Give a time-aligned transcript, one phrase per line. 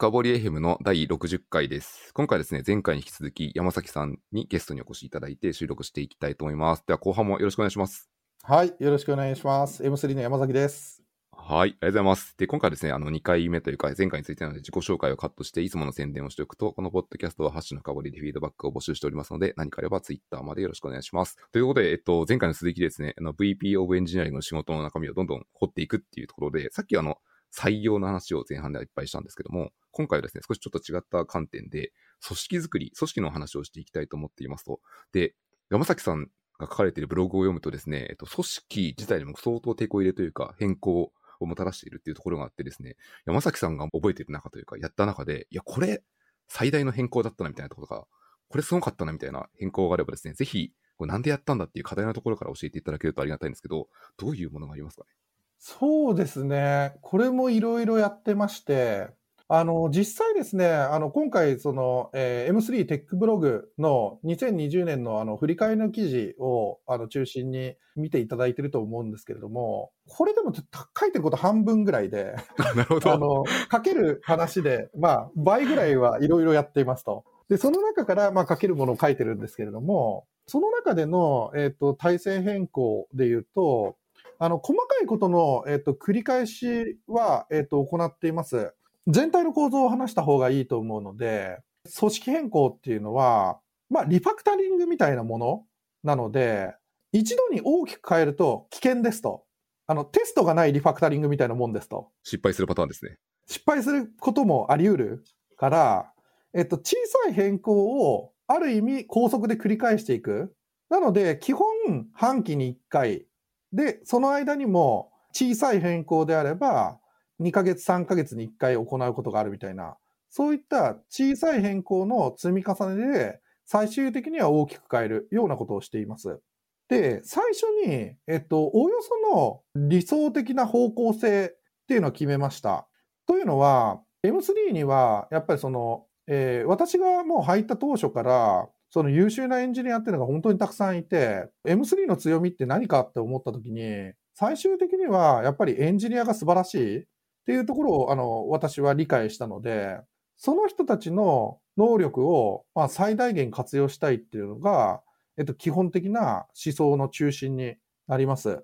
[0.00, 2.14] 深掘りエヘムの第60回です。
[2.14, 6.84] 今回ですね、前回に引き続き山崎さんにゲストにお越しいただいて収録していきたいと思います。
[6.86, 8.08] では後半もよろしくお願いします。
[8.44, 9.82] はい、よろしくお願いします。
[9.82, 11.02] M3 の山崎です。
[11.32, 12.38] はい、ありがとうございます。
[12.38, 21.36] で、今回ですね、あの2回目というか、前回についてなので自己紹介をカットして、いつもの宣伝をしておくと、このポッドキャストはハッシュの深掘りでフィードバックを募集しておりますので、何かあればツイッターまでよろしくお願いします。
[21.50, 27.16] ということで、えっと、前回の続きでですね、あの VP of エンジニアリングの仕事の中身をどんどん掘っていくっていうところで、さっきあの、
[27.54, 31.92] 採用の話を前半ではいっぱいしたんですけども、今回はですね、少しちょっと違った観点で、
[32.26, 34.80] 組織づくり、組織の話をしていきたいと思っていますと。
[35.12, 35.34] で、
[35.70, 36.24] 山崎さん
[36.58, 46.02] が書かれているブログを読むとですね、えっと、組織自体にも相当抵抗入れというか、変更をもたらしているっていうところがあってですね、山崎さんが覚えている中というか、やった中で、いや、これ、
[46.48, 48.06] 最大の変更だったなみたいなところが、
[48.48, 55.10] これすごかったなみたいな変更があればですね、ぜひ、なんでやったんだっていう課題のところから教えていただけるとありがたいんですけど、どういうものがありますかね？
[55.58, 56.94] そうですね。
[57.02, 59.08] これもいろいろやってまして、
[59.50, 72.34] あの、実際ですね、あの、今回、その、えー M3 テックブログの2020年のあの、振り返りの記事を、あの、中心に見ていただいてると思うんですけれども、これでもた書いてること半分ぐらいで、
[72.76, 73.10] なるほど。
[73.10, 77.24] あの、書ける話で、まあ、倍ぐらいはいろいろやっていますと。
[77.48, 83.96] で、その中から、まあ、書けるものを書いてるんですけれども、その中での、えっ、と、体制変更で言うと、
[84.38, 88.72] あの、細かいことの、えっ、と、繰り返しは、えっ、と、行っています。
[89.08, 91.58] 全体の構造を話した方がいいと思うので、
[91.98, 95.64] 組織変更っていうのは、まあ、リファクタリングみたいなもの
[96.04, 96.74] なので、
[97.12, 99.44] 一度に大きく変えると危険ですと。
[99.86, 102.10] あの、テストがないリファクタリングみたいなもんですと。
[102.22, 103.16] 失敗するパターンですね。
[103.46, 105.24] 失敗することもあり得る
[105.56, 106.12] から、
[106.52, 110.54] えっと、小さい変更をある意味高速で繰り返していく。
[110.90, 111.66] なので、基本
[112.12, 113.26] 半期に1回。
[113.72, 116.98] で、その間にも小さい変更であれば、
[117.40, 119.96] 2ヶ月、3ヶ月に1回行うことがあるみたいな、
[120.30, 126.40] そういった小さい変更の積み重ねで、最終的には大きく変えるようなことをしています。
[126.88, 132.88] で、最初に、えっと、おおよその理想的な方向性っていうのを決めました。
[133.26, 147.04] というのは、M3 には、やっぱりその、えー私がもう入った当初から、その優秀なエンジニアっていうのが本当にたくさんいて、M3 の強みって何かって思った時に、最終的にはやっぱりエンジニアが素晴らしいっ
[147.46, 149.98] ていうところを、あの、私は理解したので、
[150.36, 155.02] その人たちの能力を、まあ、最大限活用したいっていうのが、
[155.36, 157.76] えっと、基本的な思想の中心に
[158.06, 158.62] なります。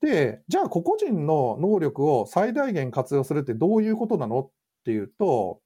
[0.00, 4.50] で、じゃあ個々人の能力を最大限活用するってどういうことなのっ
[4.84, 5.60] ていうと、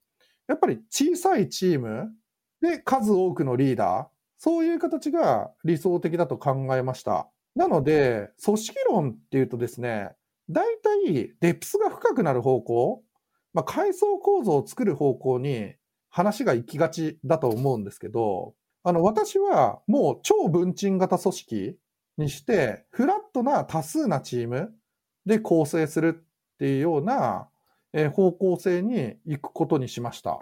[0.48, 2.10] やっぱり小さいチーム
[2.62, 4.06] で数多くのリーダー、
[4.38, 7.28] そういう形が理想的だと考えました。
[7.54, 10.10] なので、組織論っていうとですね、
[10.48, 13.02] 大体デプスが深くなる方向、
[13.52, 15.74] まあ、階層構造を作る方向に
[16.08, 21.76] 話が行きがちだと思うんですけど、あの、私はもう超分賃型組織
[22.16, 24.72] にして、フラットな多数なチーム
[25.26, 26.24] で構成する
[26.54, 27.48] っていうような、
[28.14, 30.40] 方向性に行くことにしました。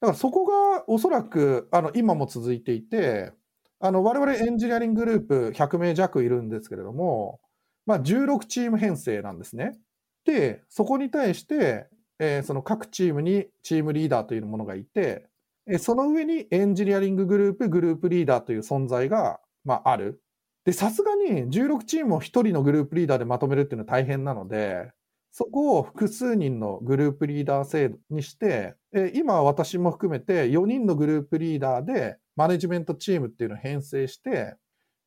[0.00, 3.32] だからそこがおそらく、あの、今も続いていて、
[3.80, 7.40] あの、我々エンジニアリンググループ100名弱いるんですけれども、
[7.86, 9.78] まあ、16チーム編成なんですね。
[10.24, 15.26] で、そこに対して、えーその各チームにチームリーダーというものがいて、
[15.66, 20.22] えーその上にエンジニアリンググループ、グループリーダーという存在が、まあ、ある。
[20.64, 24.92] で、さすがに16チームを1人のグループリーダーでまとめるっていうのは大変なので、
[25.32, 34.56] そこを複数人のグループリーダー制度にして、え今私も含めて4人のグループリーダーでマネジメントチームっていうのを編成して、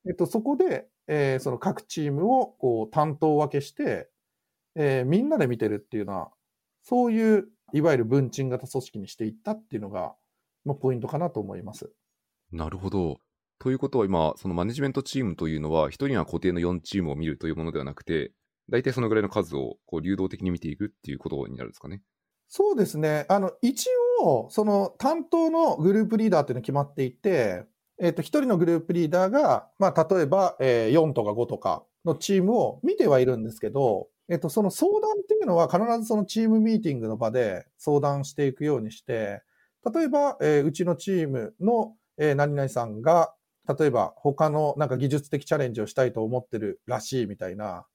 [0.06, 4.08] えっと、そこで、えーその各チームをこう担当分けして、
[4.74, 6.30] えーみんなで見てるっていうのは、
[6.82, 10.14] そういう、いわゆる分賃型組織にしていったっていうのが、
[10.64, 11.90] まあ、ポイントかなと思います。
[12.52, 13.18] なるほど。
[13.58, 18.32] ということは今、そのマネジメントチームというのは、一人は固定の4チームを見るというものではなくて、
[18.70, 22.02] 大体そのぐらいの数をこう流動的に見ていくっていうことになるんですかね。
[22.48, 23.26] そうですね。
[23.28, 23.88] あの、一
[24.22, 27.64] 応、その担当のグループリーダーっていうのが決まっていて、
[28.00, 39.42] えっ、と、一人のグループリーダーが、まあ、例えば、えー4とか5とかのチームを見てはいるんですけど、えっ、と、その相談っていうのは必ずそのチームミーティングの場で相談していくようにして、
[39.92, 43.34] 例えば、えーうちのチームの、えー何々さんが、
[43.78, 47.86] 例えば他のなんか技術的チャレンジをしたいと思ってるらしいみたいな、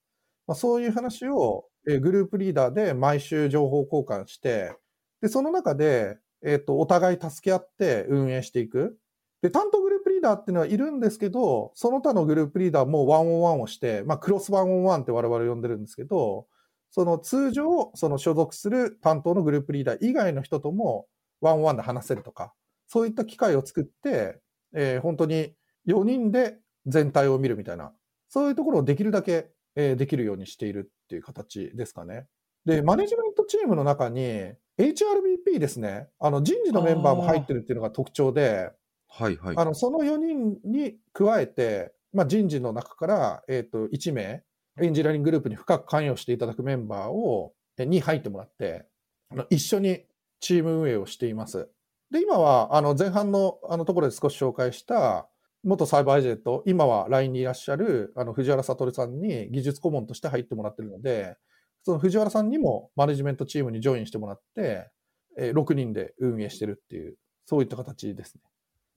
[0.49, 4.75] まあ、そういう話を、えーグループリーダーで毎週情報交換して、
[5.21, 8.97] で、その中で、えっ、と、お互い助け合って運営していく。
[9.43, 16.47] で、担当グループリーダーっていうのはいるんですけど、その他のグループリーダーもワンオンワンをして、まあ、クロスワンオンワンって我々呼んでるんですけど、
[16.89, 21.05] その通常、その所属する担当のグループリーダー以外の人とも
[21.41, 22.55] ワンワンで話せるとか、
[22.87, 24.39] そういった機会を作って、
[24.73, 25.53] えー本当に
[25.85, 26.57] 4人で
[26.87, 27.93] 全体を見るみたいな、
[28.29, 32.27] そういうところをできるだけ、えーできるようにしているっていう形ですかね。
[32.65, 38.71] で、マネジメントチームの中に HRBP ですね、あの人事のメンバーも入ってるっていうのが特徴で、
[39.07, 39.55] はいはい。
[39.57, 44.43] あのその4人に加えて、まあ、人事の中から、えー、と1名、
[44.81, 48.85] エンジニアリンググループに深く関与していただくメンバーをえに入ってもらって、
[49.29, 50.03] あの一緒に
[50.39, 51.69] チーム運営をしています。
[52.11, 55.27] で、今はあの前半のあのところで少し紹介した、
[55.63, 61.37] 元サイバーエージェント、今は LINE にいらっしゃるあの藤原悟さんに技術顧問として入ってもらってるので、
[61.83, 64.89] その藤原さんにもマネジメントチームにジョインしてもらって、
[65.37, 67.15] えー6人で運営してるっていう、
[67.45, 68.41] そういった形ですね。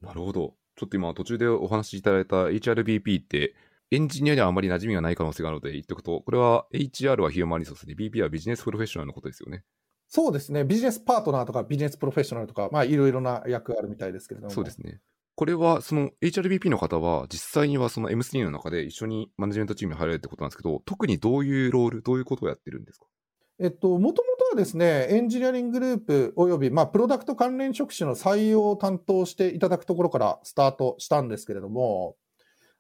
[0.01, 0.55] なるほど。
[0.77, 3.55] ちょっと今途中でお話しいただいた HRBP って、
[3.91, 9.65] エンジニアにはあまり馴染みがない可能性があるので言っておくと、これは HR はヒューマンリソースで BP はビジネスプロフェッショナルのことですよね。
[10.09, 10.65] そうですね。
[10.65, 14.53] ビジネスパートナーとかビジネスプロフェッショナルとか、まあいろいろな役あるみたいですけれども。
[14.53, 15.01] そうですね。
[15.35, 23.07] これは、その HRBP の方は、実際にはその M3 の中で一緒にマネジメントチームに入られるってことなんですけど、特にどういうロール、どういうことをやってるんですか？
[23.59, 32.17] えっと、もともとはですね、エンジニアリンググループおよび、まあ、プロダクト関連職種の採用を担当していただくところからスタートしたんですけれども、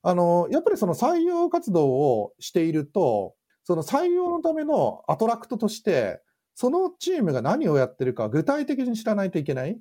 [0.03, 3.35] あの、やっぱりその採用活動をしていると、
[3.65, 6.21] その採用のためのアトラクトとして、
[6.55, 9.79] そのチームが何をやってるか具体的に知らないといけない。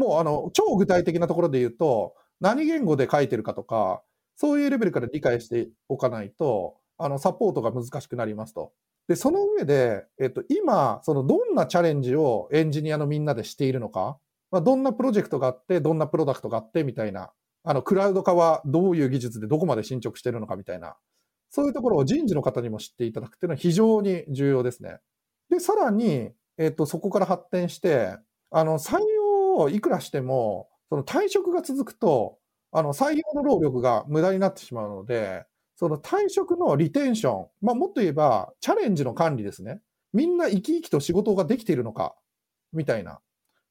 [0.00, 4.02] もう、あの、超具体的なところで言うと、何言語で書いてるかとか、
[4.34, 8.72] そういうレベルから理解しておかないと、あの、サポートが難しくなりますと。
[9.08, 14.18] で、その上で、えっと、今、そのどんなチャレンジをエンジニアのみんなでしているのか、
[14.50, 17.30] まあ、どんなプロジェクトがあって、どんなプロダクトがあって、みたいな、
[17.62, 20.96] あの、クラウド化はどういう技術でどこまで進捗してるのか、みたいな、
[21.50, 24.96] そういうところを人事の方にも知っていただくっていうのは非常に重要ですね。
[25.50, 28.16] で、さらに、えっと、そこから発展して、
[28.50, 28.98] あの、採
[29.60, 32.38] をいくらしても、その退職が続くと、
[32.72, 35.44] あの、採用の労力が無駄になってしまうので、
[35.76, 39.80] その退職のリテンション、まあ、もっと言えば、チャレンジの管理ですね。
[40.12, 42.14] みんな生き生きと仕事ができているのか、
[42.72, 43.20] みたいな。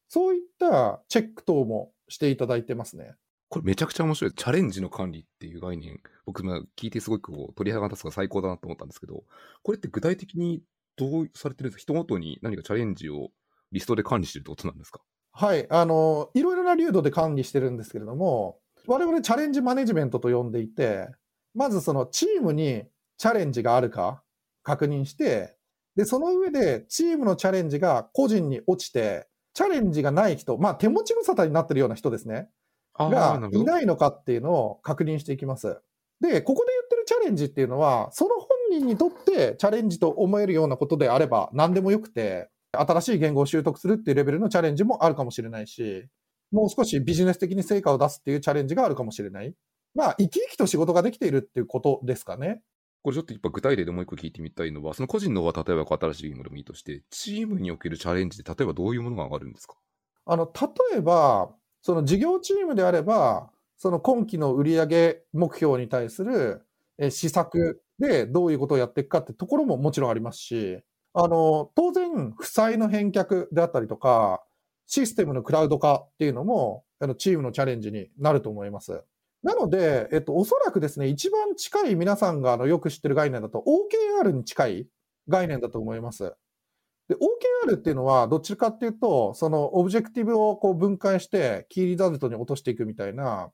[0.08, 3.16] そういったチェック等もしていただいてますね。
[3.48, 4.34] これめちゃくちゃ面白い。
[4.34, 9.24] チャレンジの管理っていう概念、僕も聞いてすごくこう鳥肌が立つが最高だなと思ったんですけど、
[9.64, 10.62] これって具体的に
[10.96, 11.94] どうされてるんですか？
[11.94, 13.30] 人ごとに何かチャレンジを
[13.72, 15.02] リストで管理してるってことなんですか？
[15.40, 15.68] はい。
[15.70, 21.08] あの、いろいろな流度で管理してるんですけれども、我々チャレンジマネジメントと呼んでいて、
[21.56, 22.84] まずそのチームに
[23.18, 24.22] チャレンジがあるか
[24.64, 25.56] 確認して、
[25.96, 32.50] で、その上でチームのチャレンジが個人に落ちて、チャレンジがない人、まあ手持ち無沙汰になってるような人ですね。
[32.94, 35.80] あがいないのかっていうのを確認していきます。
[36.20, 46.08] で、ここで言ってるチャレンジっていうのは、その本人にとってチャレンジと思えるようなことであれば何でもよくて、新しい言語を習得するっていうレベルのチャレンジもあるかもしれないし、
[46.52, 49.54] もう少しビジネス的に成果を出すっていうチャレンジがあるかもしれない。
[49.96, 52.62] まあ、生き生きと仕事ができているっていうことですかね。
[53.02, 59.76] これちょっとやっぱ具体例でもう一個聞いてみたいのは、その個人の方は例えば新しい言語でもいいとして、チームにおけるチャレンジって例えばどういうものが上がるんですか？
[60.26, 60.52] あの、
[60.92, 61.50] 例えば、
[61.82, 66.62] その事業チームであれば、その今期の売上目標に対する
[66.98, 70.84] え施策でどういうことをやっていくかってところももちろんありますし、
[71.14, 74.44] あの、当然、負債の返却であったりとか、
[74.86, 79.04] システムのクラウド化っていうのも、あの、チームのチャレンジになると思います。
[79.44, 83.64] なので、えっと、おそらくですね、一番近い皆さんがあのよく知ってる概念だと
[84.22, 84.88] OKR に近い
[85.30, 86.34] 概念だと思います。
[87.08, 93.52] で、OKR っていうのは、どっちかっていうと、その Objective をこう分解して、 Key Result に落としていくみたいな、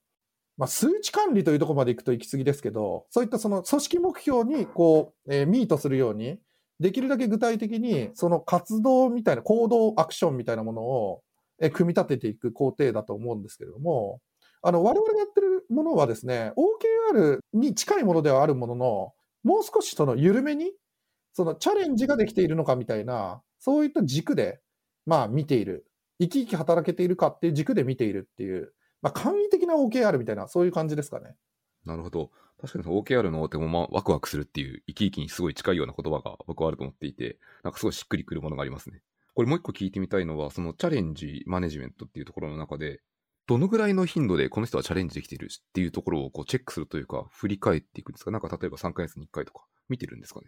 [0.58, 6.40] まあ、数値管理というところまで行くと行き過ぎですけど、そういったその組織目標にこう、えーミートするように、
[6.80, 11.22] できるだけ具体的に、その活動みたいな、行動アクションみたいなものを、
[11.62, 14.20] え組み立てていく工程だと思うんですけれども、
[14.62, 16.52] あの、我々がやってるものはですね、
[17.14, 19.14] OKR に近いものではあるものの、
[19.44, 20.74] もう少しその緩めに、
[21.34, 24.60] そのチャレンジができているのかみたいな、そういった軸で、
[25.06, 25.86] まあ見ている。
[26.20, 31.36] 生き生き働けているかっていう軸で見ているっていう、まあ簡易的な OKR みたいな、そういう感じですかね。
[31.86, 32.32] なるほど。
[32.62, 39.02] 確かに OKR のでもまあワクワクするっていう生き生きにすごい近いような言葉が僕はあると思っていて、なんかすごいしっくりくるものがありますね。
[39.34, 43.02] これもう一個聞いてみたいのは、そのチャレンジマネジメントっていうところの中で、
[43.48, 48.32] どのぐらいの頻度でこの人はチャレンジできてるっていうところをこうチェックするというか、振り返っていくんですか？
[48.32, 50.48] なんか例えば3ヶ月に1回とか見てるんですかね？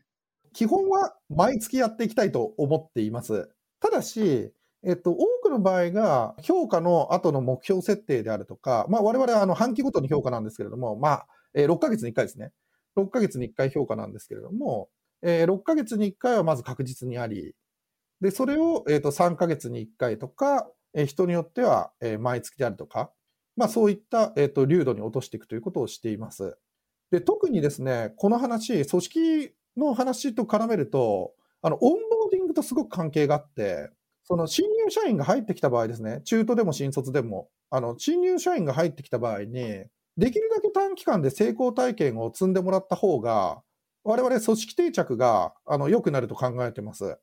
[0.54, 3.50] 基本は毎月やっていきたいと思っています。
[3.80, 4.52] ただし、
[4.84, 12.52] えっと、多くの場合が評価の後の目標設定であるとか、まあ我々はあの半期ごとに評価なんですけれども、まあ、えー6ヶ月に1回ですね。
[12.96, 14.90] 6ヶ月に1回評価なんですけれども、
[15.24, 17.56] えー6ヶ月に1回はまず確実にあり、
[18.22, 23.12] で、それを、えー、と3ヶ月に1回とか、えー人によっては、えー毎月であるとか、
[23.56, 26.58] まあそういった、えー、と流度に落としていくということをしています。
[27.12, 33.90] で、特にですね、この話、組織の話と絡めると、あの、オンボーディングとすごく関係があって、
[34.24, 39.86] その新入社員が入ってきた場合ですね、中途でも新卒でも、あの、新入社員が入ってきた場合に、
[40.18, 43.62] できるだけ短期間で成功体験を積んでもらった方が、
[44.04, 47.18] 我々組織定着があの良くなると考えてます。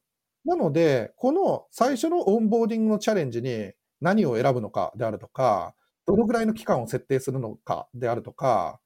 [0.45, 5.75] なので、この最初のオンボーディングのチャレンジに何を選ぶのかであるとか、
[6.07, 8.79] どのぐらいの期間を設定するのかであるとか、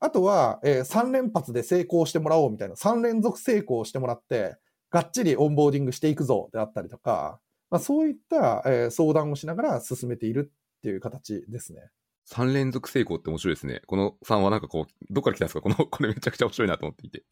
[0.00, 4.56] あとは、え3連発で成功してもらおうみたいな、3連続成功してもらって、
[4.90, 7.38] がっちりオンボーディングしていくぞであったりとか、
[7.70, 11.90] まあ、そういった、えー相談をしながら進めているっていう形ですね。
[12.26, 13.82] 3連続成功って面白いですね。
[13.86, 15.60] この3はなんかこう、どっから来たんですか？
[15.62, 17.24] この、これめちゃくちゃ面白いなと思っていて。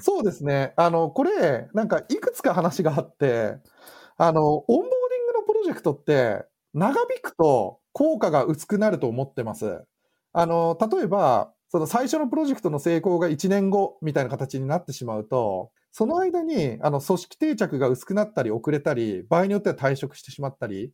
[0.00, 0.74] そうですね。
[0.76, 3.56] あの、これ、なんかいくつか話があって、
[4.16, 6.44] あの、オンボーディングのプロジェクトって、
[6.74, 9.82] 長引くと効果が薄くなると思ってます。
[10.32, 20.92] あの、例えば、その最初のプロジェクトの成功が1年後みたいな形になってしまうと、その間に、あの、組織定着が薄くなったり遅れたり、場合によっては退職してしまったり、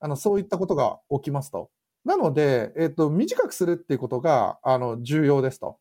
[0.00, 1.70] あの、そういったことが起きますと。
[2.08, 5.76] なので、えっと、短くするっていうことが、あの、重要ですと。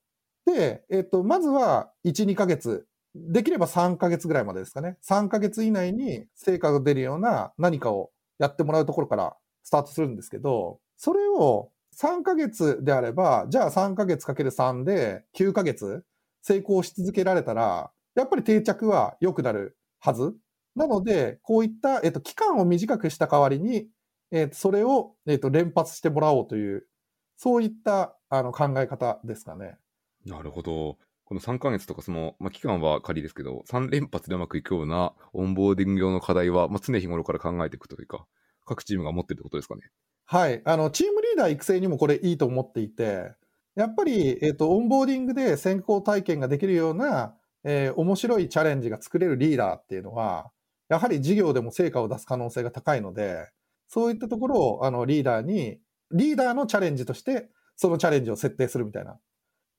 [0.46, 4.98] で、えっと、まずは1、2ヶ月、できれば3ヶ月ぐらいまでですかね。
[5.02, 16.04] 3ヶ月以内に成果が出るような何かをやってもらうところからスタートするんですけど、それを3ヶ月であれば、じゃあ3ヶ月かける3で9ヶ月
[16.42, 20.36] 成功し続けられたら、やっぱり定着は良くなるはず。
[20.76, 23.88] なので、こういった、えっと、期間を短くした代わりに、
[24.32, 26.88] えっと、それを、えっと、連発してもらおうという、
[27.36, 29.78] そういったあの考え方ですかね。
[30.26, 30.98] なるほど。
[31.24, 38.26] この3ヶ月とかその、まあ、期間は仮ですけど、3連発でうまくいくようなオンボーディング用の課題は、まあ、常日頃から考えていくというか、
[38.66, 39.82] 各チームが持ってるってことですかね。
[40.26, 40.62] はい。
[40.66, 43.34] あの、チームリーダー育成にもこれいいと思っていて、
[43.76, 50.52] やっぱり、えっ、と、オンボーディングで成功体験ができるような、えー面白いチャレンジが作れるリーダーっていうのは、
[50.90, 53.50] やはり事業でも成果を出す可能性が高いので、
[53.88, 55.80] そういったところを、あの、リーダーに、
[56.12, 59.20] リーダーのチャレンジとして、そのチャレンジを設定するみたいな、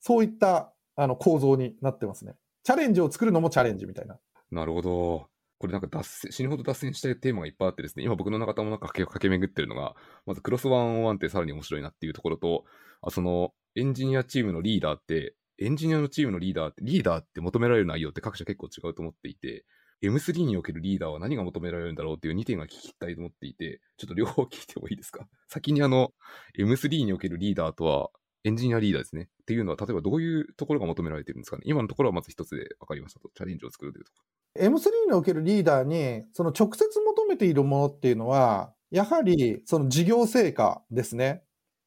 [0.01, 2.35] そういった、あの、構造になってますね。
[2.65, 4.19] チャレンジを作るのもチャレンジみたいな。
[4.51, 5.29] なるほど。
[5.59, 12.65] これなんか脱線、死ぬほど脱線したいテーマがいっぱいあってですね、今僕の中でもなんか駆け駆け巡ってるのが、まずクロスワンワンってさらに面白いなっていうところと、
[13.03, 19.65] あそのエンジニアチームのリーダーって、エンジニアのチームのリーダーって、リーダーって求められる内容って各社結構違うと思っていて、
[20.03, 25.27] M3 におけるリーダーは何が求められるんだろうっていう2点が聞きたいと思っていて、ちょっと両方聞いてもいいですか？
[25.49, 26.13] 先にあの、
[26.59, 28.11] M3 におけるリーダーとは、
[28.45, 29.29] エンジニアリーダーですね。
[29.43, 31.63] っていうのは、例えばどういうところが求められてるんですかね？
[31.67, 33.31] 今のところはまず一つで分かりましたと。
[33.35, 34.25] チャレンジを作るというところ
[34.57, 41.43] M3 におけるリーダーに、その直接求めているものっていうのは、やはりその事業成果ですね。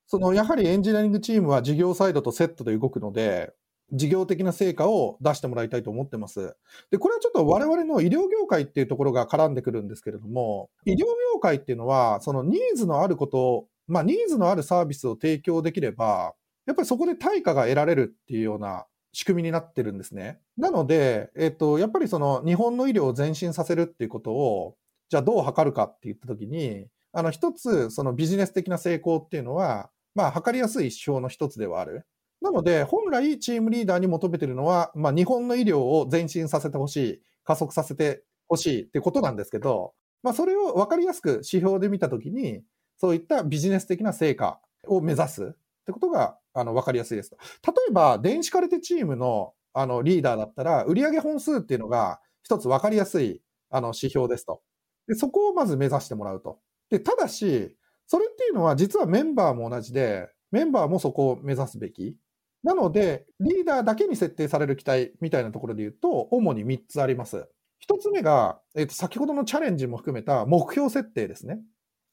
[0.08, 3.53] そのやはりエンジニアリングチームは事業サイドとセットで動くので、
[3.91, 6.55] 事業的な成果を出してもらいたいと思ってます。
[6.91, 16.33] で、これはちょっと我々の医療業界っていうところが絡んでくるんですけれども、医療業界っていうのは、そのニーズのあること、まあニーズのあるサービスを提供できれば、
[16.65, 20.39] やっぱりそこで対価が得られるっていうような仕組みになってるんですね。
[20.57, 24.75] なので、えっと、やっぱりその日本の医療を前進させるっていうことを、
[25.10, 32.05] じゃあどう測るかって言ったときに、あの一つそのビジネス的な成功っていうのは、まあ測りやすい指標の一つではある。
[32.41, 39.93] なので、本来チームリーダーに求めているのは、まあ日本の医療を前進させてほしい、加速させてほしいってことなんですけど、
[40.24, 42.63] まあそれを分かりやすく指標で見たときに、
[42.98, 45.48] そういったビジネス的な成果を目指すっ
[45.86, 47.31] てことがあの分かりやすいです。
[47.31, 54.62] 例えば、電子カルテチームのあのリーダーだったら、売上本数っていうのが一つ分かりやすいあの指標ですと。
[55.07, 56.60] で、そこをまず目指してもらうと。
[56.89, 62.17] で、ただし、それっていうのは実はメンバーも同じで、メンバーもそこを目指すべき。
[62.63, 67.48] なので、リーダーだけに設定される期待みたいなところで言うと、主に3つあります。
[67.88, 71.60] 1つ目が、えっと、先ほどのチャレンジも含めた目標設定ですね。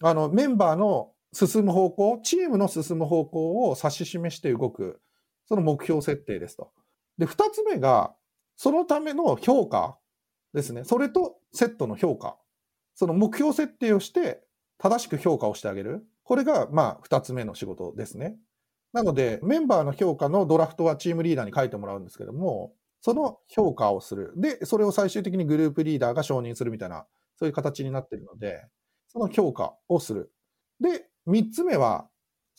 [0.02, 5.00] あの、メンバーの進む方向、チームの進む方向を指し示して動く、
[5.47, 6.73] その目標設定ですと。
[7.19, 8.14] で、2つ目が、
[8.57, 9.99] そのための評価
[10.55, 10.85] ですね。
[10.85, 12.37] それとセットの評価。
[12.95, 14.43] その目標設定をして、
[14.78, 16.07] 正しく評価をしてあげる。
[16.25, 18.37] これが、まあ、2つ目の仕事ですね。
[18.92, 24.33] なので、メンバーの評価のドラフトはチームリーダーに書いてもらうんですけども、その評価をする。
[24.37, 28.66] で、それを最終的にグループリーダーが承認するみたいな、そういう形になっているので、
[29.09, 30.33] その評価をする。
[30.80, 32.09] で、3つ目は、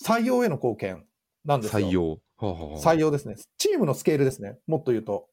[0.01, 1.05] 採用への貢献
[1.43, 1.87] なんですよ。
[1.87, 2.09] 採用。
[2.11, 3.35] はあはあはあ採用ですね。
[3.57, 4.57] チームのスケールですね。
[4.65, 5.27] もっと言うと。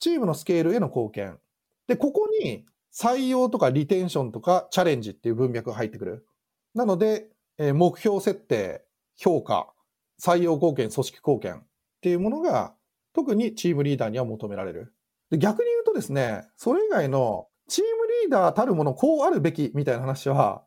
[0.00, 1.38] チームのスケールへの貢献。
[1.86, 6.26] で、ここに採用とかリテンションとかチャレンジっていう文脈が入ってくる。
[6.74, 7.28] なので、
[7.58, 8.84] えー目標設定、
[9.16, 9.72] 評価、
[10.20, 11.62] 採用貢献、組織貢献っ
[12.00, 12.74] ていうものが
[13.14, 14.94] 特にチームリーダーには求められる。
[15.30, 17.90] で逆に言うとですね、それ以外のチーム
[18.24, 20.62] リーダーたるものこうあるべきみたいな話は、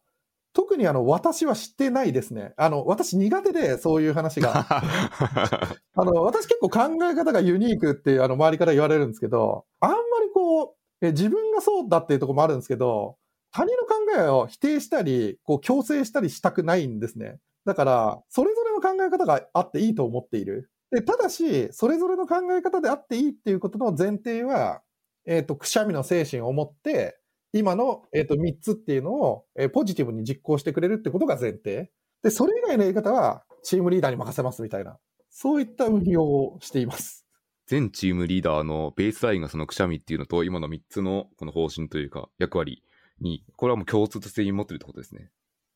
[0.54, 2.54] 特にあの私は知ってないですね。
[2.58, 4.66] あの、私苦手でそういう話が。
[5.96, 13.18] あの、私結構考え方がユニークっていうあの周りから言われるんですけど、あんまりこう、え自分がそうだっていうところもあるんですけど、
[13.52, 17.40] 他人の考えを否定したり、こう強制したりしたくないんですね。
[17.66, 20.72] だから、それぞれの考え方があっていいと思っている。
[20.92, 24.82] でただし、それぞれの考え方であっていいっていうことの前提は、
[25.26, 27.18] えっ、と、くしゃみの精神を持って、
[27.54, 31.92] 今の、えっと3つっていうのを、えーポジティブに実行してくれるってことが前提。
[32.24, 34.98] で、それ以外のやり方は、チームリーダーに任せますみたいな、
[35.30, 37.26] そういった運用をしています。
[37.68, 42.84] 全チームリーダーのベースラインがそのくしゃみっていうのと、今の3つのこの方針というか役割
[43.22, 45.30] に、これはもう共通性に持ってるってことですね。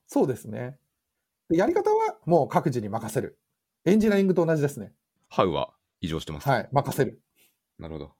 [0.07, 0.77] そうですね。
[1.49, 3.39] でやり方はもう各自に任せる。
[3.85, 4.93] エンジニアリングと同じですね。
[5.29, 6.49] ハウは異常してます。
[6.49, 7.21] はい、任せる。
[7.77, 8.13] なるほど。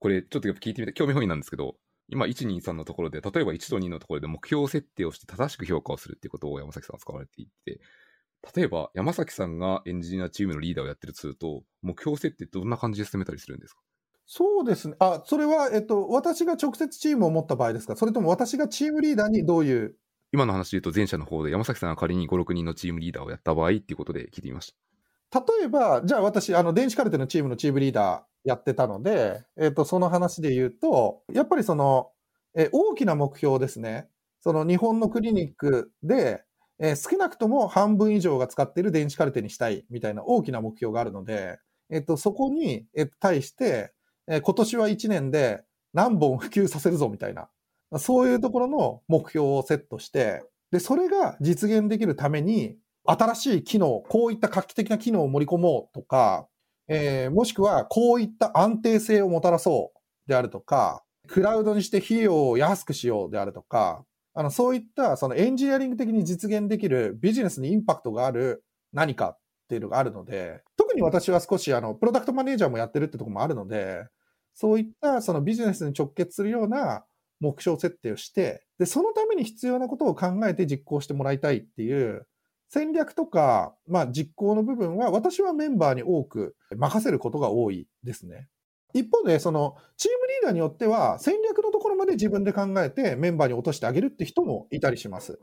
[0.00, 1.76] これ、ちょっとやっぱ聞いてみて、興味本位なんですけど、
[2.08, 7.80] 今、1、2、3のところで、例えば1と2のところで目標設定をして正しく評価をするっていうことを山崎さんは使われていて、
[8.54, 13.80] 例えば山崎さんがエンジニアチームのリーダーをやってるとすると、目標設定どんな感じで進めたりするんですか？
[14.26, 14.96] そうですね。
[14.98, 17.96] あ、それは、えっと、私が直接チームを持った場合ですか？
[17.96, 19.96] それとも私がチームリーダーにどういう、
[20.34, 24.74] 今の話で言うと前者の方で山崎さんが仮に5、6人のチームリーダーをやった場合っていうことで聞いてみまし
[25.30, 25.44] た。
[25.58, 32.10] 例えば、じゃあ私、あの、電子カルテのチームのチームリーダーやってたので、えっと、その話で言うと、やっぱりその、
[32.56, 34.08] え大きな目標ですね。
[34.40, 36.42] その日本のクリニックで、
[36.80, 41.60] えー少なくとも半分以上が使っている電子カルテにしたいみたいな大きな目標があるので、
[41.90, 43.92] えっと、そこに、え対して、
[44.26, 45.62] えー今年は1年で
[45.92, 47.48] 何本普及させるぞみたいな、
[47.98, 56.48] そういうところの目標をセットして、で、それが実現できるために、新しい機能、こういった画期的な機能を盛り込もうとか、
[56.88, 74.06] えーもしくはこういった安定性をもたらそうであるとか、クラウドにして費用を安くしようであるとか、あの、そういったそのエンジニアリング的に実現できるビジネスにインパクトがある何かっていうのがあるので、特に私は少しあの、プロダクトマネージャーもやってるってとこもあるので、
[74.54, 77.04] そういったそのビジネスに直結するような
[77.40, 82.26] 目標設定をして、で、そのために必要なことを考えて実行してもらいたいっていう
[82.68, 88.48] 戦略とか、まあ実行の部分は私はメンバーに多く任せることが多いですね。
[88.94, 95.38] 一方で、そのチームリーダーによっては戦略のところまで自分で考えてメンバーに落としてあげるって人もいたりします。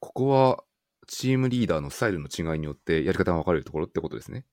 [0.00, 0.64] ここは、
[1.06, 4.46] チームリーダーのスタイルの違いによってやり方が分かれるところってことですね。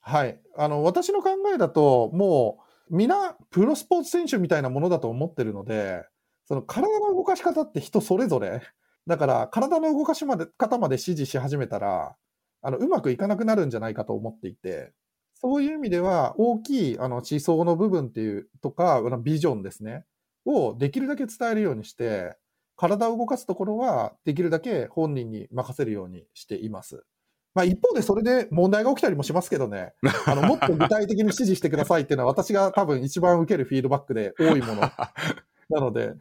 [0.00, 0.40] はい。
[0.56, 6.04] あの、私の考えだと、もう、皆、プロスポーツ選手みたいなものだと思ってるので、
[6.44, 8.60] その体の動かし方って人それぞれ。
[9.06, 12.16] だから、体の動かしまで方まで指示し始めたら、
[12.60, 14.92] あの、うまくいかなくなるんじゃないかと思っていて、
[15.34, 20.04] そういう意味では、大きい、あの、思想の部分っていう、とか、あのビジョンですね、
[20.44, 22.36] をできるだけ伝えるようにして、
[22.76, 27.04] 体を動かすところは、できるだけ本人に任せるようにしています。
[27.54, 29.92] まあ、一方でそれで問題が起きたりもしますけどね。
[30.26, 34.80] あの、もっと具体的に指示してくださいっていうのは私が多分一番受けるフィードバックで多いもの
[35.68, 36.14] なので、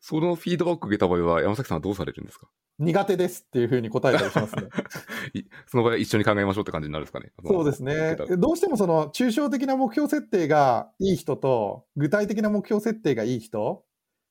[0.00, 2.48] そのフィードバックを受けた場合は、山崎さんはどうされるんですか？
[2.78, 4.62] 苦手ですっていうふうに答えたりしますね。
[5.32, 7.30] いその場合は一緒に考えましょうって感じになるんですかね？
[7.44, 8.16] そうですね。
[8.36, 13.84] どうしてもその抽象的な目標設定がいい人と、具体的な目標設定がいい人、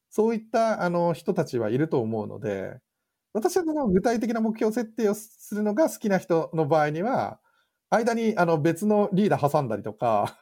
[0.10, 2.80] そういったあの人たちはいると思うので、
[3.34, 7.40] 私はその具体的な目標設定をするのが好きな人の場合には、
[7.90, 10.40] 間にあの別のリーダー挟んだりとか、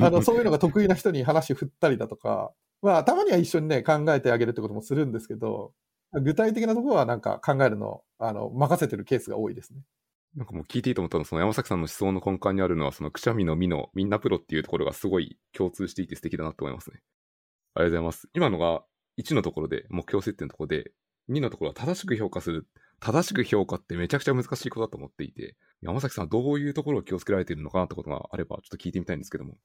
[0.00, 5.72] あのそういうのが得意な人に話振ったりだとか、まあ、たまには一緒にね、考えてあげるってこともするんですけど、
[6.12, 9.80] 具体的なところはなんか考えるの、あの、任せてるケースが多いですね。
[10.36, 17.00] なんかもう聞いていいと思ったのは、その山崎さんの思想の根幹にあるのは、そのくしゃみのみのみんなプロっていうところがすごい共通していて素敵だなと思いますね。
[17.74, 18.28] ありがとうございます。
[18.34, 18.84] 今のが
[19.18, 20.92] 1のところで、目標設定のところで、
[21.30, 22.66] 2のところは正しく評価する。
[23.00, 29.56] 正しく評価ってめちゃくちゃ難しいことだと思っていて、山崎さんはどういうところを気をつけられているのかなってことがあれば、ちょっと聞いてみたいんですけども。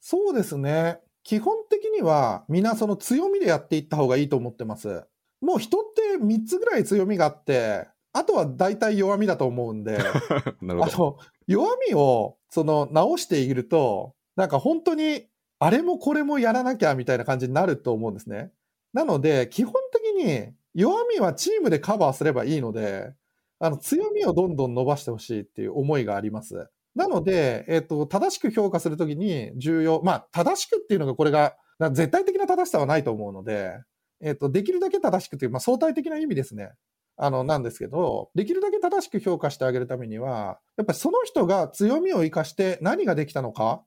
[0.00, 0.98] そうですね。
[1.22, 5.04] 基本的には、皆その強みでやっていった方がいいと思ってます。
[5.40, 9.98] もう人って3つぐらい強みがあって、あとは大体弱みだと思うんで、
[10.62, 10.84] なるほど。
[10.84, 15.28] あの、弱みを、その、直していると、なんか本当に、
[15.60, 18.52] あれもこれもやらなきゃみたいな感じになると思うんですね。
[18.92, 23.12] なので、基本的に、弱みはチームでカバーすればいいので、
[23.58, 26.68] あの、強みをどんどん伸ばしてほしいっていう思いがあります。
[26.94, 31.56] なので、えっ、と、正しく評価するときに重要、まあ、正しくっていうのがこれが、
[31.92, 33.72] 絶対的な正しさはないと思うので、
[34.20, 36.70] えっ、と、できるだけ正しくという、まあ、相対的な意味ですね。
[37.16, 43.86] あの、なんですけど、できるだけ正しく評価してあげるためには、やっぱりその人が強みを生かして何ができたのかっ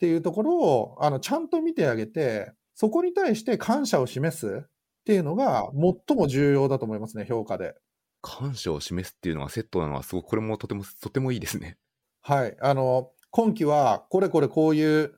[0.00, 4.64] ていうところを、あの、ちゃんと見てあげて、そこに対して感謝を示す
[5.00, 5.70] っていうのが
[6.08, 7.74] 最も重要だと思いますね、評価で。
[8.22, 11.78] 感謝を示すっていうのがセットなのは、すごくこれもとても、とてもいいですね。
[12.22, 12.56] はい。
[12.60, 15.14] あの、今期はこれこれこういう、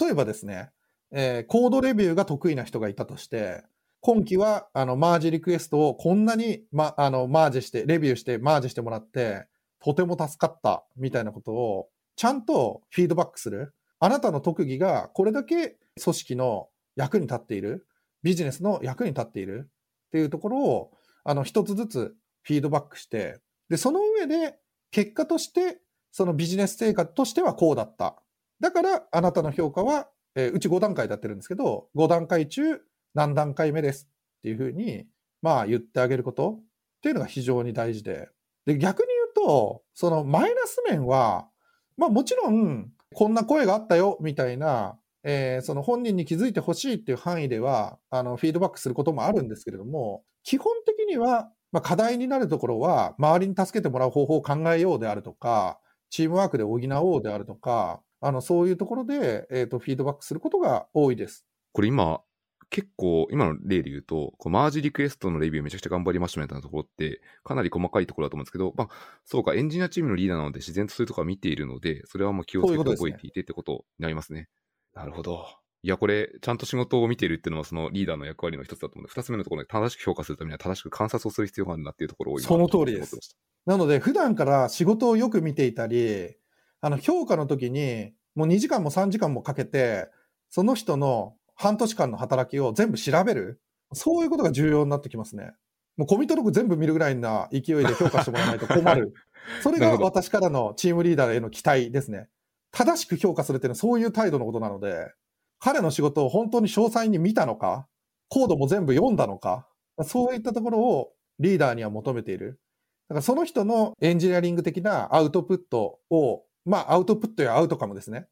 [0.00, 0.70] 例えばですね、
[1.10, 3.64] えー、コードレビューが得意な人がいたとして、
[4.00, 9.46] 今期はあのマージリクエストをこんなに、ま、あのマージして、レビューして、マージしてもらって、
[9.80, 13.74] とても助かったみたいなことをちゃんとフィードバックする。
[13.98, 17.86] あなたの特技がこれだけ組織の役に立っている、
[18.24, 19.70] ビジネスの役に立っている
[20.06, 24.58] っていうところを、あの一つずつフィードバックして、で、その上で
[24.90, 25.78] 結果として
[26.10, 28.14] そのビジネス成果としてはこうだった。
[28.60, 32.80] だから、あなたの評価は、えー、うち5段階でやってるんですけど、5段階中
[33.14, 34.08] 何段階目です
[34.38, 35.06] っていうふうに、
[35.42, 36.64] まあ言ってあげることっ
[37.02, 38.28] ていうのが非常に大事で。
[38.64, 41.48] で、逆に言うと、そのマイナス面は、
[41.96, 61.44] まあもちろん、こんな声があったよ、みたいな、えー、その本人に気づいてほしいっていう範囲では、あの、フィードバックすることもあるんですけれども、基本的には、まあ、課題になるところは、周りに助けてもらう方法を考えようであるとか、チームワークで補おうであるとか、あの、そういうところで、えっ、ー、と、フィードバックすることが多いです。
[61.72, 62.22] これ今、
[62.70, 68.88] 結構、今の例で言うと、こうマージリクエストのレビューめちゃくちゃ頑張りましたみたいなところって、かなり細かいところだと思うんですけど、まあ、
[69.24, 74.48] そうか、エンジニアチームのリーダーなので自然とそういうところは見ているので、それはもう気をつけて覚えていてってことになりますね。
[74.94, 75.46] なるほど。
[75.82, 83.18] いや、これ、ちゃんと仕事を見ているっていうのは、そのリーダーの役割の一つだと思うので、二つ目のところで正しく評価するためには、正しく観察をする必要があるなっていうところを今、その通りです。
[83.66, 86.36] なので、普段から仕事をよく見ていたり、
[86.80, 90.08] あの、評価の時に、もう2時間も3時間もかけて、
[90.48, 93.60] その人の半年間の働きを全部調べる。
[93.92, 95.52] そういうことが重要になってきますね。
[95.96, 99.12] もうコミットログ全部見るぐらいな勢いで評価してもらわないと困る。
[99.62, 102.28] それが私からのチームリーダーへの期待ですね。
[102.74, 105.12] 正しく評価するっていうのはそういう態度のことなので、
[105.58, 107.86] 彼の仕事を本当に詳細に見たのか、
[108.28, 109.68] コードも全部読んだのか、
[110.02, 112.60] そういったところをリーダーには求めている。
[113.08, 118.26] だからその人のエンジニアリング的なアウトプットをまあ、アウトプットやアウトカムですね。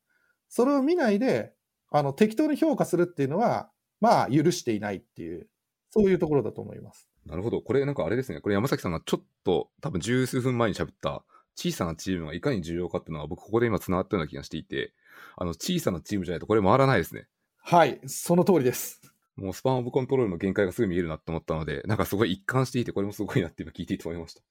[0.48, 1.52] それを見ないで、
[1.90, 5.48] あの、適当に評価するっていうのは、まあ、許していないっていう、
[5.90, 7.08] そういうところだと思います。
[7.26, 7.60] なるほど。
[7.60, 8.40] これなんかあれですね。
[8.40, 11.22] これ山崎さんがちょっと多分十数分前に喋った
[11.54, 14.92] 小さなチームがいかに重要かっていうのは僕ここで今繋がったような気がしていて、
[15.36, 17.26] あの、小さなチームじゃないとこれ回らないですね。
[17.58, 18.00] はい。
[18.06, 19.00] その通りです。
[19.36, 24.42] もうスパンオブコントロールの限界がすぐ見えるなと思ったので、なんかすごい一貫していて、これもすごいなって今聞いていて思いました。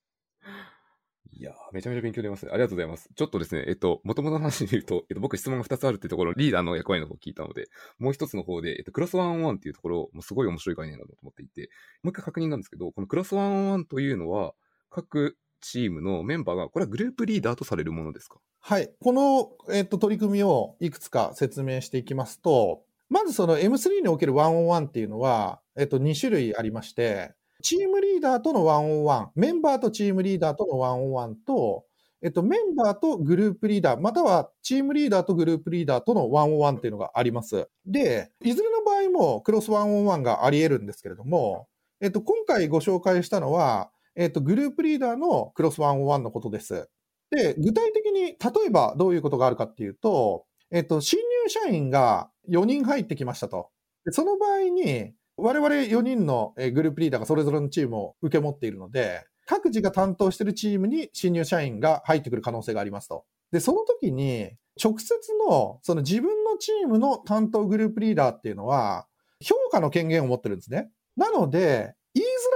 [1.34, 3.08] いやめちゃめちゃ勉強になります、ありがとうございます。
[3.14, 11.70] ちょっとですね、えっと、もともとの話で言うと、えっと、僕質問が2つあるっていうところ、リーダーの役割の方を聞いたので、もう一つの方で、えっと、クロスワンワンっていうところ、もうすごい面白い概念だと思っていて、
[12.02, 14.54] もう一回確認なんですけど、このクロスワンワンというのは、
[14.90, 18.38] 各チームのメンバーが、これはグループリーダーとされるものですか？
[18.60, 18.90] はい。
[19.00, 31.84] この、えっと、取り組みをいくつか説明していきますと、まずその M3 におけるワンオンワンっていうのは、えっと、2種類ありまして、チームリーダーとのワンオンワン、メンバーとチームリーダーとのワンオンワンと、
[32.22, 37.68] えっと、メンバーとグループリーダー、またはチームリーダーとグループリーダーとのワンオンワンっていうのがあります。
[37.86, 41.68] で、いずれの場合もクロスワンオンワンがあり得るんですけれども、
[42.00, 46.88] えっと、今回ご紹介したのは、えっと、グループリーダーのクロスワンオワンのことです。
[47.30, 53.70] で、具体的に、例えばどういうことがあるかっていうと、えっと、新入社員が4人入ってきましたと。
[54.10, 63.24] その場合に、我々4人のグループリーダーがそれぞれのチームを受け持っているので、各自が担当しているチームに新入社員が入ってくる可能性がありますと。
[63.50, 64.50] で、その時に、
[64.82, 65.14] 直接
[65.48, 69.06] の、その自分のチームの担当グループリーダーっていうのは、
[69.42, 70.90] 評価の権限を持ってるんですね。
[71.16, 71.94] なので、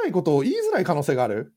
[0.07, 1.55] 言いことを言いづらい可能性がある。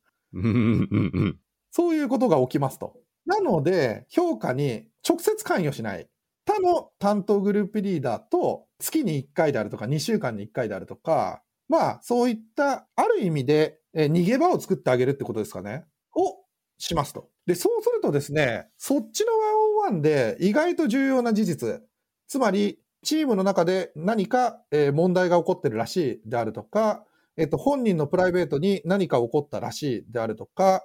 [1.71, 2.97] そういうことが起きますと。
[3.25, 6.09] なので、評価に直接関与しない。
[6.45, 15.85] 他の担当グループリーダーと月に1回であるとか、2週間に1回であるとか、まあ、そういった、ある意味で、え逃げ場を作ってあげるってことですかね。
[16.15, 16.38] を
[16.79, 17.29] しますと。
[17.45, 21.83] で、そうするとですね、そっちのワンオンワンで意外と重要な事実、
[22.27, 27.05] つまり、チームの中で何か、え問題が起こってるらしいであるとか、
[27.39, 30.84] えっと、本人のプライベートに何か起こったらしいであるとか、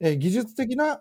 [0.00, 1.00] え技術的な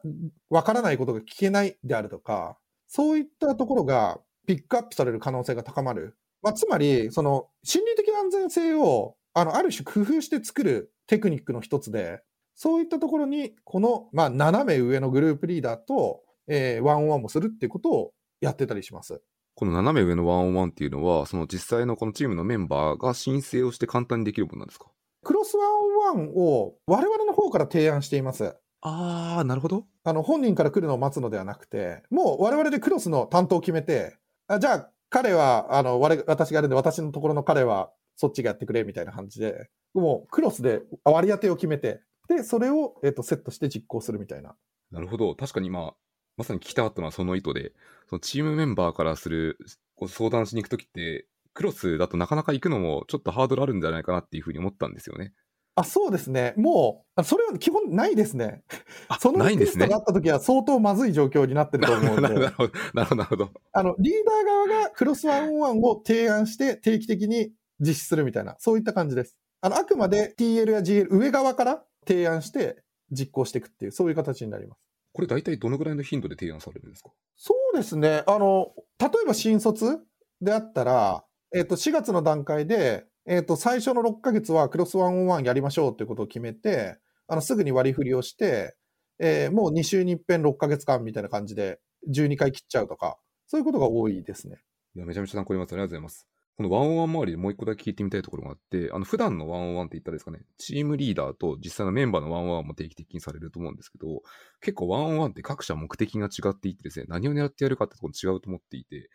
[0.49, 6.17] わからないことが聞けないであるとか、そういったところがピックアップされる可能性が高まる。
[6.41, 12.21] まあ、つまり、その心理的安全性をあの、ある種工夫して作るテクニックの一つで、
[12.55, 19.21] そういったところに、この、まあ、斜め上のグループリーダーとえーワンオンワンもするっていうことをやってたりします。
[19.55, 24.87] この斜め上のワンオンワンっていうのは、その実際のこのチームのメンバーが申請をして簡単にできるものなんですか？
[25.23, 28.55] クロスワンオンワンを我々の方から提案しています。
[28.81, 29.85] あー、なるほど。
[30.03, 44.55] あの、本人から来るのを待つのではなくて、もう我々でクロスの担当を決めて、あじゃあ彼は、あの、我私がやるんで、私のところの彼はそっちがやってくれみたいな感じで、もうクロスで割り当てを決めて、で、それを、えっとセットして実行するみたいな。
[44.91, 45.35] なるほど。
[45.35, 45.93] 確かにまあ、
[46.37, 47.73] まさに聞きたかったのはその意図で、
[48.09, 49.57] そのチームメンバーからする、
[49.95, 55.33] こう相談しに行くときって、クロスだとなかなか行くのもちょっとハードルあるんじゃないかなっていうふうに思ったんですよね。
[55.75, 56.53] あ、そうですね。
[56.55, 58.63] もう、あそれは基本ないですね。
[59.07, 59.99] あそのないんですねリクエストがあ。
[60.01, 63.49] った時は相当まずい状況になってると思う なるので、ほど、なるほど、なるほど。
[63.71, 69.35] あの、リーダー側がクロスワンオンワンを提案して定期的に実施するみたいな、そういった感じです。
[69.61, 74.82] あの、あくまで TL や GL 上側から提案して実行していくっていう、そういう形になります。
[75.13, 77.11] これ大体どのぐらいの頻度で提案されるんですか？
[77.35, 78.23] そうですね。
[78.27, 79.99] あの、例えば新卒
[80.41, 86.97] であったら、えっ、と、4月の段階で、えっ、と、最初の6ヶ月はクロスワンオンワンやりましょうということを決めて、
[87.27, 88.75] あの、すぐに割り振りをして、
[89.19, 94.57] えーもう2週に一遍6ヶ月間みたいな感じで12回切っちゃうとか、そういうことが多いですね。
[94.95, 95.73] いや、めちゃめちゃ参考になります。
[95.73, 96.27] ありがとうございます。
[96.55, 104.21] このワンオンワン周りでもう一個だけ聞いてみたいところがあって、あの、普段のワンオンワンって言ったらですかね、チームリーダーと実際のメンバーのワンオンワンも定期的にされると思うんですけど、
[104.61, 109.09] 結構ワンオンワンって各社目的が違っていてですね、何を狙ってやるかってところ違うと思っていて、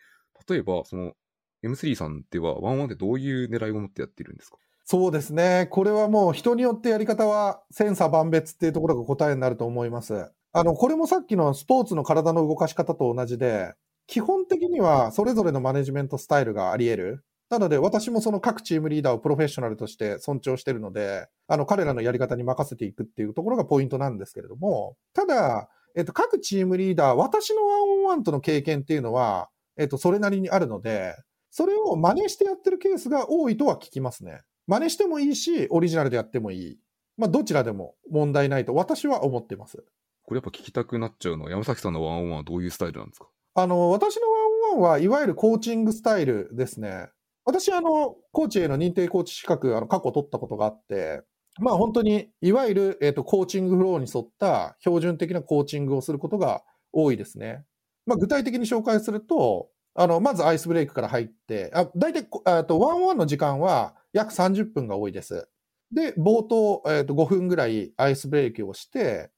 [0.49, 1.13] 例えば、その、
[1.63, 4.57] M3 さんではワンオンワンってどういう狙いを持ってやってるんですか？
[4.85, 5.67] そうですね。
[5.69, 10.31] これはもう人によってやり方は千差万別っていうところが答えになると思います。
[10.51, 13.73] あの、これもさっきのスポーツの体の動かし方と同じで、
[14.07, 17.25] 基本的にはそれぞれのマネジメントスタイルがあり得る。
[17.49, 31.15] なので私もその各チームリーダーをプロフェッショナルとして尊重してるので、あの彼らのやり方に任せていくっていうところがポイントなんですけれども、ただ、えっと、各チームリーダー、私のワンオンワンとの経験っていうのは、えっと、それなりにあるので、
[31.49, 34.41] それを真似してやってるケースが多いとは聞きますね。
[34.67, 36.79] 真似してもいいし、オリジナルでやってもいい。
[37.17, 39.83] まあ、どちらでも問題ないと私は思ってます。
[40.23, 43.27] これやっぱ聞きたくなっちゃうのは、山崎さんのワンオンワンはどういうスタイルなんですか？
[43.55, 44.39] あの、私のワ
[44.75, 47.09] ンオンワンはいわゆるコーチングスタイルですね。
[47.49, 51.23] 私、あの、コーチへの認定コーチ資格、あの、過去取ったことがあって、
[51.59, 57.65] まあ本当に、いわゆる、えっ、と、コーチングフローに沿った標準的なコーチングをすることが多いですね。
[58.05, 65.49] まあ具体的に紹介すると、あの、まずアイスブレイクから入って、あ、大体、あと、ワンワンの時間は約30分が多いです。
[65.91, 69.31] で、冒頭、えっ、と、5分ぐらいアイスブレイクをして、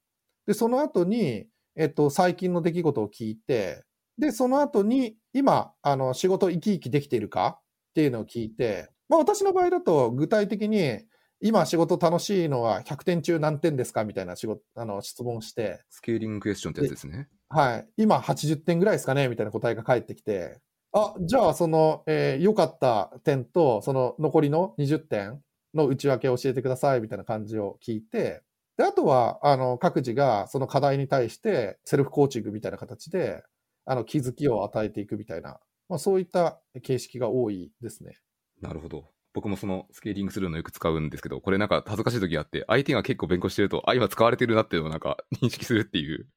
[0.47, 1.47] で、その後に、
[1.77, 3.85] えっ、と、最近の出来事を聞いて、
[4.17, 10.99] で、その後に、今、あの、仕事生き生きできているかっていうのを聞いて、まあ私の場合だと具体的に、
[11.43, 17.27] 今仕事楽しいのは100点中何点ですかみたいな仕事、あの、質問して、スケーリングクエスチョンってやつですね。
[17.49, 17.87] はい。
[17.97, 20.59] 今80点ぐらいですかねみたいな答えが返ってきて、
[20.93, 25.41] あ、じゃあその、えー良かった点と、その残りの20点
[25.73, 28.43] の内訳を教えてくださいみたいな感じを聞いて、
[28.77, 33.43] で、あとは、あの、各自がその課題に対してセルフコーチングみたいな形で、
[33.85, 35.59] あの、気づきを与えていくみたいな、
[35.91, 38.13] まあそういった形式が多いですね。
[38.61, 39.09] なるほど。
[39.33, 46.27] 僕もそのスケーリングするのよく使うんですけど、これなんか恥ずかしい時があって、相手が結構勉強してると、あ、今使われてるなっていうのをなんか認識するっていう、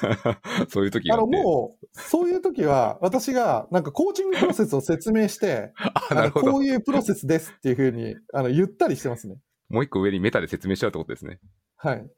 [0.70, 1.26] そういう時があの。
[1.26, 5.72] もう、そういう時は、私が、なんかコーチングプロセスを説明して、
[6.10, 6.52] あ、なるほど。
[6.52, 9.38] こういうプロセスですっていうふうに、あの、言ったりしてますね。
[9.68, 11.40] もう一個上にメタで説明しちゃうってことですね。
[11.76, 12.10] はい。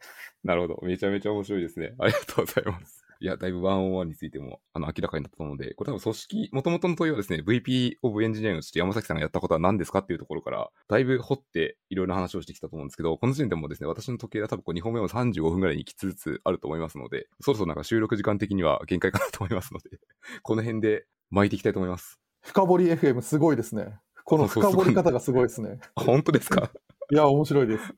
[0.45, 0.81] なるほど。
[0.83, 1.95] めちゃめちゃ面白いですね。
[1.99, 2.98] ありがとうございます。
[3.21, 19.99] いや、だいぶワンオンワンについても、あの、明らかになったので、これ多分組織、元々の問いはですね、VP of Engineering をして山崎さんがやったことは何ですかっていうところから、だいぶ掘っていろいろな話をしてきたと思うんですけど、この時点でもですね、私の時計は多分こう2本目も35分ぐらいにきつつあると思いますので、そろそろなんか収録時間的には限界かなと思いますので、
[20.43, 22.21] この辺で巻いていきたいと思います。
[22.43, 23.99] 深掘り FM すごいですね。
[24.25, 25.81] この深掘り方がすごいですね。
[25.97, 26.71] あ本当ですか？
[27.11, 27.95] いや、面白いです。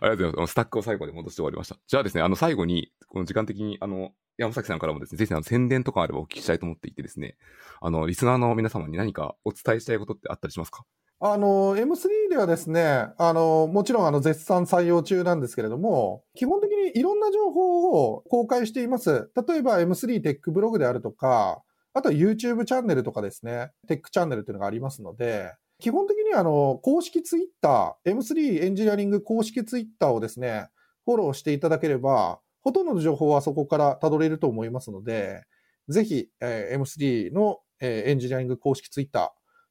[0.00, 0.52] ありがとうございます。
[0.52, 1.76] スタックを最後で戻して終わりました。
[1.86, 7.36] じゃあですね、あの、最後に、この時間的に、あの、山崎さんからもですね、ぜひあの宣伝とかあればお聞きしたいと思っていてですね、
[7.80, 10.84] あの、リスナーの皆様に何かお伝えしたいことってあったりしますか？
[11.24, 19.30] あの、M3 ではですね、あの、もちろんあの、絶賛採用中なんですけれども、基本的にいろんな情報を公開しています。
[19.46, 21.62] 例えば M3 テックブログであるとか、
[21.94, 30.68] あとは YouTube チャンネルとかですね、テックチャンネルっていうのがありますので、基本的にあの、公式ツイッター、M3 エンジニアリング公式ツイッターをですね、
[31.04, 35.44] フォローしていただければ、ほとんどの情報はそこから辿れると思いますので、
[35.88, 39.28] ぜひ、えー M3 の、えーエンジニアリング公式ツイッター、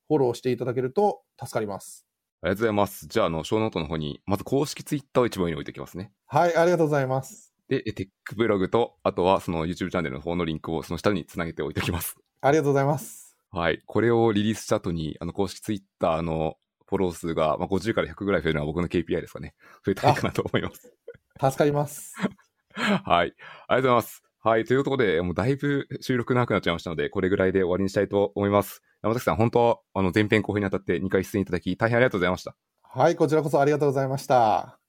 [0.07, 2.05] フォローしていただけると助かります。
[2.43, 3.07] ありがとうございます。
[3.07, 6.11] じゃあ、あの、ショーノートの方に、まず公式ツイッターを一番上に置いておきますね。
[6.25, 7.53] はい、ありがとうございます。
[7.67, 12.17] で、テックブログと、あとはその YouTube チャンネルの方のリンクをその下につなげておいておきます。
[12.41, 13.37] ありがとうございます。
[13.51, 13.81] はい。
[13.85, 19.53] これをリリースした後に、あの、公式 Twitter のフォロー数が、まあ、50から100ぐらい増えるのは僕の KPI ですかね。
[19.85, 20.93] 増えたらいいかなと思います。
[21.39, 22.15] 助かります。
[23.05, 23.25] はい。
[23.25, 23.35] ありがとう
[23.75, 24.23] ございます。
[24.43, 24.65] はい。
[24.65, 28.81] ということで、もうだいぶ収録長くなっちゃいましたので、これぐらいで終わりにしたいと思います。
[29.03, 32.55] 山崎さん、本当、あの、前編後編にあたって2回出演いただき、大変ありがとうございました。
[32.81, 34.80] はい、こちらこそありがとうございました。